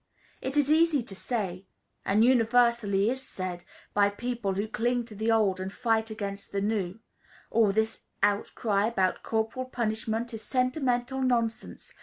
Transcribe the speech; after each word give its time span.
It 0.41 0.57
is 0.57 0.71
easy 0.71 1.03
to 1.03 1.15
say, 1.15 1.67
and 2.03 2.25
universally 2.25 3.11
is 3.11 3.21
said, 3.21 3.65
by 3.93 4.09
people 4.09 4.55
who 4.55 4.67
cling 4.67 5.05
to 5.05 5.13
the 5.13 5.31
old 5.31 5.59
and 5.59 5.71
fight 5.71 6.09
against 6.09 6.51
the 6.51 6.59
new, 6.59 6.99
"All 7.51 7.71
this 7.71 8.01
outcry 8.23 8.87
about 8.87 9.21
corporal 9.21 9.65
punishment 9.65 10.33
is 10.33 10.41
sentimental 10.41 11.21
nonsense. 11.21 11.93